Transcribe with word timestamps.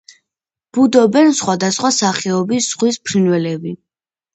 ბუდობენ 0.77 1.29
სხვადასხვა 1.41 1.95
სახეობის 2.01 2.75
ზღვის 2.75 3.03
ფრინველები. 3.09 3.81